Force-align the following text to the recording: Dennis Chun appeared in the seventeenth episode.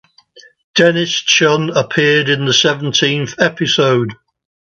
Dennis 0.75 1.11
Chun 1.11 1.69
appeared 1.69 2.27
in 2.27 2.45
the 2.45 2.53
seventeenth 2.55 3.35
episode. 3.39 4.13